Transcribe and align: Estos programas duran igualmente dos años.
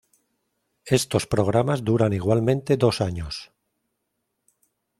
Estos 0.99 1.23
programas 1.33 1.83
duran 1.89 2.11
igualmente 2.19 2.75
dos 2.75 3.01
años. 3.01 3.51